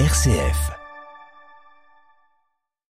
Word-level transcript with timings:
RCF. 0.00 0.72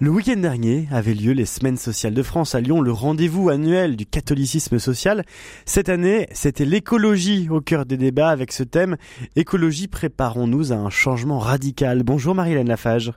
Le 0.00 0.08
week-end 0.08 0.36
dernier 0.36 0.86
avait 0.92 1.14
lieu 1.14 1.32
les 1.32 1.44
Semaines 1.44 1.78
sociales 1.78 2.14
de 2.14 2.22
France 2.22 2.54
à 2.54 2.60
Lyon, 2.60 2.80
le 2.80 2.92
rendez-vous 2.92 3.48
annuel 3.48 3.96
du 3.96 4.06
catholicisme 4.06 4.78
social. 4.78 5.24
Cette 5.64 5.88
année, 5.88 6.28
c'était 6.30 6.64
l'écologie 6.64 7.48
au 7.50 7.60
cœur 7.60 7.86
des 7.86 7.96
débats 7.96 8.28
avec 8.28 8.52
ce 8.52 8.62
thème 8.62 8.98
Écologie, 9.34 9.88
préparons-nous 9.88 10.72
à 10.72 10.76
un 10.76 10.88
changement 10.88 11.40
radical. 11.40 12.04
Bonjour 12.04 12.36
Marie-Hélène 12.36 12.68
Lafage. 12.68 13.12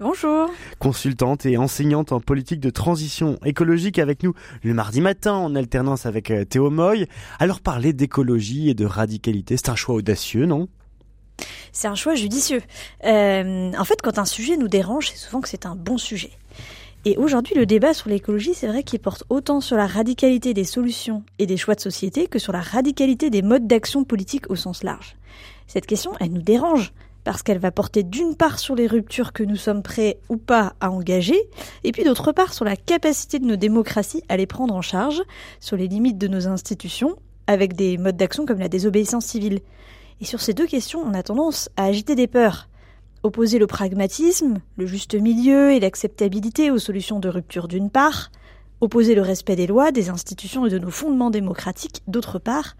Bonjour. 0.00 0.48
Consultante 0.78 1.44
et 1.44 1.58
enseignante 1.58 2.10
en 2.10 2.20
politique 2.20 2.60
de 2.60 2.70
transition 2.70 3.38
écologique 3.44 3.98
avec 3.98 4.22
nous 4.22 4.32
le 4.62 4.72
mardi 4.72 5.02
matin 5.02 5.34
en 5.34 5.54
alternance 5.54 6.06
avec 6.06 6.30
euh, 6.30 6.46
Théo 6.46 6.70
Moy. 6.70 7.06
Alors 7.38 7.60
parler 7.60 7.92
d'écologie 7.92 8.70
et 8.70 8.74
de 8.74 8.86
radicalité, 8.86 9.58
c'est 9.58 9.68
un 9.68 9.76
choix 9.76 9.96
audacieux, 9.96 10.46
non? 10.46 10.68
C'est 11.74 11.88
un 11.88 11.94
choix 11.94 12.14
judicieux. 12.14 12.62
Euh, 13.04 13.72
en 13.76 13.84
fait, 13.84 14.00
quand 14.00 14.18
un 14.18 14.24
sujet 14.24 14.56
nous 14.56 14.68
dérange, 14.68 15.10
c'est 15.10 15.18
souvent 15.18 15.42
que 15.42 15.48
c'est 15.50 15.66
un 15.66 15.74
bon 15.74 15.98
sujet. 15.98 16.30
Et 17.04 17.18
aujourd'hui, 17.18 17.54
le 17.54 17.66
débat 17.66 17.92
sur 17.92 18.08
l'écologie, 18.08 18.54
c'est 18.54 18.68
vrai 18.68 18.82
qu'il 18.82 19.00
porte 19.00 19.24
autant 19.28 19.60
sur 19.60 19.76
la 19.76 19.86
radicalité 19.86 20.54
des 20.54 20.64
solutions 20.64 21.22
et 21.38 21.44
des 21.44 21.58
choix 21.58 21.74
de 21.74 21.80
société 21.80 22.28
que 22.28 22.38
sur 22.38 22.52
la 22.52 22.62
radicalité 22.62 23.28
des 23.28 23.42
modes 23.42 23.66
d'action 23.66 24.04
politique 24.04 24.48
au 24.48 24.56
sens 24.56 24.82
large. 24.82 25.16
Cette 25.66 25.84
question, 25.84 26.12
elle 26.20 26.32
nous 26.32 26.40
dérange 26.40 26.94
parce 27.24 27.42
qu'elle 27.42 27.58
va 27.58 27.70
porter 27.70 28.02
d'une 28.02 28.36
part 28.36 28.58
sur 28.58 28.74
les 28.74 28.86
ruptures 28.86 29.32
que 29.32 29.42
nous 29.42 29.56
sommes 29.56 29.82
prêts 29.82 30.18
ou 30.28 30.36
pas 30.36 30.74
à 30.80 30.90
engager, 30.90 31.40
et 31.82 31.90
puis 31.90 32.04
d'autre 32.04 32.32
part 32.32 32.52
sur 32.52 32.64
la 32.64 32.76
capacité 32.76 33.38
de 33.38 33.46
nos 33.46 33.56
démocraties 33.56 34.22
à 34.28 34.36
les 34.36 34.46
prendre 34.46 34.74
en 34.74 34.82
charge, 34.82 35.22
sur 35.58 35.76
les 35.76 35.88
limites 35.88 36.18
de 36.18 36.28
nos 36.28 36.46
institutions, 36.46 37.16
avec 37.46 37.74
des 37.74 37.98
modes 37.98 38.16
d'action 38.16 38.46
comme 38.46 38.58
la 38.58 38.68
désobéissance 38.68 39.24
civile. 39.24 39.60
Et 40.20 40.24
sur 40.24 40.40
ces 40.40 40.54
deux 40.54 40.66
questions, 40.66 41.02
on 41.04 41.14
a 41.14 41.22
tendance 41.22 41.68
à 41.76 41.84
agiter 41.84 42.14
des 42.14 42.26
peurs. 42.26 42.68
Opposer 43.22 43.58
le 43.58 43.66
pragmatisme, 43.66 44.58
le 44.76 44.86
juste 44.86 45.14
milieu 45.14 45.72
et 45.72 45.80
l'acceptabilité 45.80 46.70
aux 46.70 46.78
solutions 46.78 47.20
de 47.20 47.28
rupture 47.28 47.68
d'une 47.68 47.90
part, 47.90 48.30
opposer 48.80 49.14
le 49.14 49.22
respect 49.22 49.56
des 49.56 49.66
lois, 49.66 49.92
des 49.92 50.10
institutions 50.10 50.66
et 50.66 50.70
de 50.70 50.78
nos 50.78 50.90
fondements 50.90 51.30
démocratiques 51.30 52.02
d'autre 52.06 52.38
part, 52.38 52.76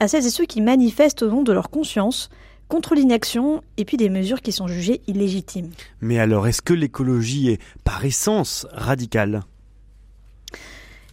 à 0.00 0.08
celles 0.08 0.26
et 0.26 0.30
ceux 0.30 0.46
qui 0.46 0.60
manifestent 0.60 1.22
au 1.22 1.30
nom 1.30 1.42
de 1.42 1.52
leur 1.52 1.70
conscience 1.70 2.28
contre 2.68 2.94
l'inaction 2.94 3.62
et 3.76 3.84
puis 3.84 3.96
des 3.96 4.08
mesures 4.08 4.40
qui 4.40 4.52
sont 4.52 4.66
jugées 4.66 5.00
illégitimes. 5.06 5.70
Mais 6.00 6.18
alors, 6.18 6.46
est-ce 6.48 6.62
que 6.62 6.74
l'écologie 6.74 7.50
est 7.50 7.60
par 7.84 8.04
essence 8.04 8.66
radicale? 8.72 9.42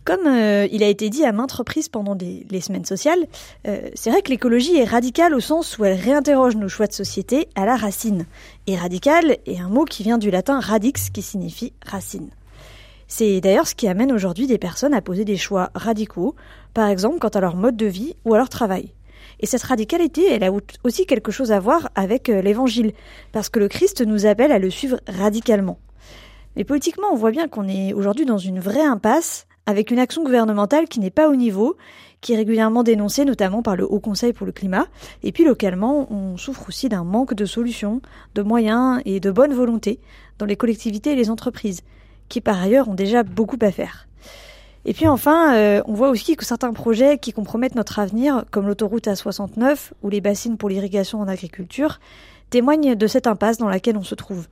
Comme 0.03 0.25
euh, 0.25 0.67
il 0.71 0.83
a 0.83 0.87
été 0.87 1.09
dit 1.09 1.25
à 1.25 1.31
maintes 1.31 1.51
reprises 1.51 1.89
pendant 1.89 2.15
les 2.15 2.61
semaines 2.61 2.85
sociales, 2.85 3.27
euh, 3.67 3.89
c'est 3.93 4.09
vrai 4.09 4.21
que 4.21 4.29
l'écologie 4.29 4.77
est 4.77 4.85
radicale 4.85 5.33
au 5.33 5.39
sens 5.39 5.77
où 5.77 5.85
elle 5.85 5.99
réinterroge 5.99 6.55
nos 6.55 6.67
choix 6.67 6.87
de 6.87 6.93
société 6.93 7.47
à 7.55 7.65
la 7.65 7.75
racine. 7.75 8.25
Et 8.67 8.75
radical 8.75 9.37
est 9.45 9.59
un 9.59 9.69
mot 9.69 9.85
qui 9.85 10.03
vient 10.03 10.17
du 10.17 10.31
latin 10.31 10.59
radix 10.59 11.09
qui 11.11 11.21
signifie 11.21 11.73
racine. 11.85 12.29
C'est 13.07 13.41
d'ailleurs 13.41 13.67
ce 13.67 13.75
qui 13.75 13.87
amène 13.87 14.11
aujourd'hui 14.11 14.47
des 14.47 14.57
personnes 14.57 14.93
à 14.93 15.01
poser 15.01 15.25
des 15.25 15.37
choix 15.37 15.69
radicaux, 15.75 16.35
par 16.73 16.87
exemple 16.87 17.19
quant 17.19 17.27
à 17.27 17.41
leur 17.41 17.55
mode 17.55 17.75
de 17.75 17.85
vie 17.85 18.15
ou 18.25 18.33
à 18.33 18.37
leur 18.37 18.49
travail. 18.49 18.93
Et 19.41 19.45
cette 19.45 19.63
radicalité, 19.63 20.31
elle 20.31 20.43
a 20.43 20.51
aussi 20.83 21.05
quelque 21.05 21.31
chose 21.31 21.51
à 21.51 21.59
voir 21.59 21.89
avec 21.95 22.29
euh, 22.29 22.41
l'évangile, 22.41 22.93
parce 23.31 23.49
que 23.49 23.59
le 23.59 23.67
Christ 23.67 24.01
nous 24.01 24.25
appelle 24.25 24.51
à 24.51 24.59
le 24.59 24.69
suivre 24.69 24.99
radicalement. 25.07 25.79
Mais 26.55 26.63
politiquement, 26.63 27.07
on 27.11 27.15
voit 27.15 27.31
bien 27.31 27.47
qu'on 27.47 27.67
est 27.67 27.93
aujourd'hui 27.93 28.25
dans 28.25 28.37
une 28.37 28.59
vraie 28.59 28.85
impasse 28.85 29.47
avec 29.65 29.91
une 29.91 29.99
action 29.99 30.23
gouvernementale 30.23 30.87
qui 30.87 30.99
n'est 30.99 31.11
pas 31.11 31.29
au 31.29 31.35
niveau, 31.35 31.77
qui 32.21 32.33
est 32.33 32.37
régulièrement 32.37 32.83
dénoncée 32.83 33.25
notamment 33.25 33.61
par 33.61 33.75
le 33.75 33.85
Haut 33.85 33.99
Conseil 33.99 34.33
pour 34.33 34.45
le 34.45 34.51
climat. 34.51 34.87
Et 35.23 35.31
puis 35.31 35.43
localement, 35.43 36.11
on 36.11 36.37
souffre 36.37 36.69
aussi 36.69 36.89
d'un 36.89 37.03
manque 37.03 37.33
de 37.33 37.45
solutions, 37.45 38.01
de 38.35 38.41
moyens 38.41 39.01
et 39.05 39.19
de 39.19 39.31
bonne 39.31 39.53
volonté 39.53 39.99
dans 40.37 40.45
les 40.45 40.55
collectivités 40.55 41.11
et 41.11 41.15
les 41.15 41.29
entreprises, 41.29 41.81
qui 42.29 42.41
par 42.41 42.61
ailleurs 42.61 42.89
ont 42.89 42.95
déjà 42.95 43.23
beaucoup 43.23 43.57
à 43.61 43.71
faire. 43.71 44.07
Et 44.85 44.93
puis 44.93 45.07
enfin, 45.07 45.55
euh, 45.55 45.81
on 45.85 45.93
voit 45.93 46.09
aussi 46.09 46.35
que 46.35 46.45
certains 46.45 46.73
projets 46.73 47.19
qui 47.19 47.33
compromettent 47.33 47.75
notre 47.75 47.99
avenir, 47.99 48.45
comme 48.49 48.67
l'autoroute 48.67 49.05
A69 49.05 49.91
ou 50.01 50.09
les 50.09 50.21
bassines 50.21 50.57
pour 50.57 50.69
l'irrigation 50.69 51.19
en 51.19 51.27
agriculture, 51.27 51.99
témoignent 52.49 52.95
de 52.95 53.07
cette 53.07 53.27
impasse 53.27 53.57
dans 53.57 53.69
laquelle 53.69 53.97
on 53.97 54.03
se 54.03 54.15
trouve. 54.15 54.47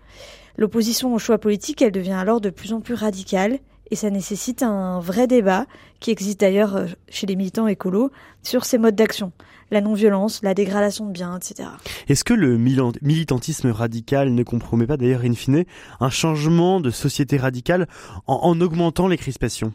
L'opposition 0.58 1.14
au 1.14 1.20
choix 1.20 1.38
politique, 1.38 1.82
elle 1.82 1.92
devient 1.92 2.14
alors 2.14 2.42
de 2.42 2.50
plus 2.50 2.74
en 2.74 2.82
plus 2.82 2.94
radicale 2.94 3.60
et 3.92 3.96
ça 3.96 4.10
nécessite 4.10 4.64
un 4.64 5.00
vrai 5.00 5.28
débat 5.28 5.66
qui 6.00 6.12
existe 6.12 6.40
d'ailleurs 6.40 6.76
euh, 6.76 6.86
chez 7.10 7.28
les 7.28 7.36
militants 7.36 7.68
écolos 7.68 8.12
sur 8.44 8.66
ces 8.66 8.78
modes 8.78 8.96
d'action 8.96 9.32
la 9.72 9.82
non-violence, 9.82 10.42
la 10.44 10.54
dégradation 10.54 11.06
de 11.06 11.12
biens, 11.12 11.38
etc. 11.38 11.70
Est-ce 12.08 12.24
que 12.24 12.34
le 12.34 12.58
militantisme 12.58 13.70
radical 13.72 14.34
ne 14.34 14.44
compromet 14.44 14.88
pas 14.88 14.98
d'ailleurs 14.98 15.22
in 15.24 15.34
fine 15.34 15.66
un 16.00 16.10
changement 16.10 16.80
de 16.80 16.90
société 16.90 17.38
radicale 17.38 17.88
en, 18.28 18.60
augmentant 18.62 19.08
les 19.08 19.18
crispations? 19.18 19.74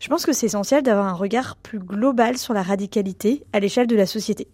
Je 0.00 0.08
pense 0.08 0.24
que 0.24 0.32
c'est 0.32 0.46
essentiel 0.46 0.82
d'avoir 0.82 1.06
un 1.06 1.12
regard 1.12 1.56
plus 1.56 1.78
global 1.78 2.38
sur 2.38 2.54
la 2.54 2.62
radicalité 2.62 3.44
à 3.52 3.60
l'échelle 3.60 3.86
de 3.86 3.96
la 3.96 4.06
société. 4.06 4.48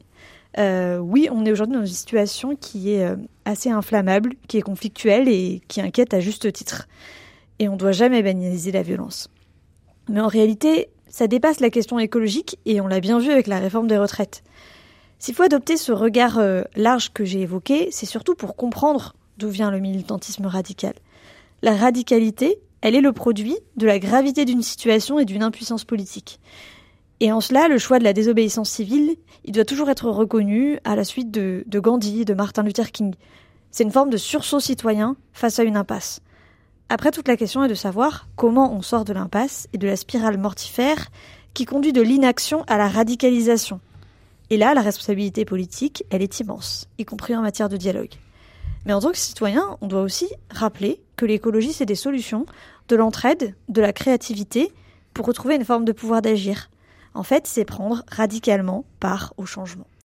Euh, 0.58 0.98
oui, 0.98 1.28
on 1.30 1.44
est 1.44 1.52
aujourd'hui 1.52 1.76
dans 1.76 1.84
une 1.84 1.92
situation 1.92 2.56
qui 2.56 2.92
est 2.92 3.04
euh, 3.04 3.16
assez 3.44 3.70
inflammable, 3.70 4.34
qui 4.48 4.56
est 4.56 4.62
conflictuelle 4.62 5.28
et 5.28 5.60
qui 5.68 5.80
inquiète 5.80 6.14
à 6.14 6.20
juste 6.20 6.50
titre 6.52 6.88
et 7.58 7.68
on 7.68 7.72
ne 7.74 7.78
doit 7.78 7.92
jamais 7.92 8.22
banaliser 8.22 8.72
la 8.72 8.82
violence. 8.82 9.28
Mais 10.08 10.20
en 10.20 10.28
réalité, 10.28 10.88
ça 11.08 11.26
dépasse 11.26 11.60
la 11.60 11.70
question 11.70 11.98
écologique 11.98 12.58
et 12.66 12.80
on 12.80 12.86
l'a 12.86 13.00
bien 13.00 13.18
vu 13.18 13.30
avec 13.30 13.46
la 13.46 13.58
réforme 13.58 13.86
des 13.86 13.98
retraites. 13.98 14.42
S'il 15.18 15.34
faut 15.34 15.44
adopter 15.44 15.76
ce 15.76 15.92
regard 15.92 16.38
euh, 16.38 16.62
large 16.76 17.12
que 17.12 17.24
j'ai 17.24 17.40
évoqué, 17.40 17.88
c'est 17.90 18.06
surtout 18.06 18.34
pour 18.34 18.56
comprendre 18.56 19.14
d'où 19.38 19.48
vient 19.48 19.70
le 19.70 19.80
militantisme 19.80 20.46
radical. 20.46 20.94
La 21.62 21.76
radicalité, 21.76 22.58
elle 22.82 22.94
est 22.94 23.00
le 23.00 23.12
produit 23.12 23.56
de 23.76 23.86
la 23.86 23.98
gravité 23.98 24.44
d'une 24.44 24.62
situation 24.62 25.18
et 25.18 25.24
d'une 25.24 25.42
impuissance 25.42 25.84
politique. 25.84 26.40
Et 27.20 27.32
en 27.32 27.40
cela, 27.40 27.68
le 27.68 27.78
choix 27.78 27.98
de 27.98 28.04
la 28.04 28.12
désobéissance 28.12 28.70
civile, 28.70 29.16
il 29.44 29.52
doit 29.52 29.64
toujours 29.64 29.88
être 29.88 30.10
reconnu 30.10 30.78
à 30.84 30.96
la 30.96 31.04
suite 31.04 31.30
de, 31.30 31.64
de 31.66 31.80
Gandhi, 31.80 32.24
de 32.24 32.34
Martin 32.34 32.62
Luther 32.62 32.90
King. 32.92 33.14
C'est 33.70 33.84
une 33.84 33.92
forme 33.92 34.10
de 34.10 34.16
sursaut 34.16 34.60
citoyen 34.60 35.16
face 35.32 35.58
à 35.58 35.62
une 35.62 35.76
impasse. 35.76 36.20
Après, 36.88 37.10
toute 37.10 37.28
la 37.28 37.36
question 37.36 37.64
est 37.64 37.68
de 37.68 37.74
savoir 37.74 38.28
comment 38.36 38.72
on 38.72 38.82
sort 38.82 39.04
de 39.04 39.12
l'impasse 39.12 39.68
et 39.72 39.78
de 39.78 39.86
la 39.86 39.96
spirale 39.96 40.38
mortifère 40.38 41.08
qui 41.54 41.64
conduit 41.64 41.92
de 41.92 42.02
l'inaction 42.02 42.62
à 42.66 42.76
la 42.76 42.88
radicalisation. 42.88 43.80
Et 44.50 44.56
là, 44.56 44.74
la 44.74 44.82
responsabilité 44.82 45.44
politique, 45.44 46.04
elle 46.10 46.22
est 46.22 46.40
immense, 46.40 46.88
y 46.98 47.04
compris 47.04 47.34
en 47.34 47.42
matière 47.42 47.68
de 47.68 47.76
dialogue. 47.76 48.12
Mais 48.84 48.92
en 48.92 49.00
tant 49.00 49.12
que 49.12 49.18
citoyen, 49.18 49.78
on 49.80 49.86
doit 49.86 50.02
aussi 50.02 50.28
rappeler 50.50 51.00
que 51.16 51.24
l'écologie, 51.24 51.72
c'est 51.72 51.86
des 51.86 51.94
solutions, 51.94 52.44
de 52.88 52.96
l'entraide, 52.96 53.54
de 53.68 53.80
la 53.80 53.92
créativité, 53.92 54.72
pour 55.14 55.26
retrouver 55.26 55.54
une 55.54 55.64
forme 55.64 55.84
de 55.84 55.92
pouvoir 55.92 56.20
d'agir. 56.20 56.70
En 57.14 57.22
fait, 57.22 57.46
c'est 57.46 57.64
prendre 57.64 58.04
radicalement 58.10 58.84
part 59.00 59.32
au 59.36 59.46
changement. 59.46 59.86